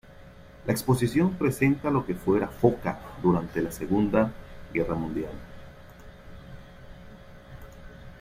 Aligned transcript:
La 0.65 0.71
exposición 0.73 1.35
presenta 1.35 1.91
lo 1.91 2.03
que 2.07 2.15
fuera 2.15 2.47
Foča 2.47 2.97
durante 3.21 3.61
la 3.61 3.71
Segunda 3.71 4.31
Guerra 4.73 4.95
Mundial. 4.95 5.29